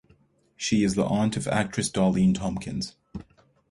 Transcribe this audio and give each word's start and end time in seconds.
She 0.55 0.83
is 0.83 0.95
the 0.95 1.05
aunt 1.05 1.37
of 1.37 1.47
actress 1.47 1.87
Darlene 1.91 2.33
Tompkins. 2.33 2.95